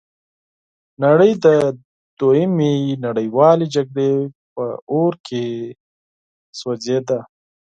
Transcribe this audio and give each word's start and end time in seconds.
نړۍ 1.03 1.31
د 1.45 1.47
دوهمې 2.19 2.73
نړیوالې 3.05 3.67
جګړې 3.75 4.11
په 4.53 4.63
اور 4.93 5.13
کې 5.27 5.45
سوځیده. 6.59 7.19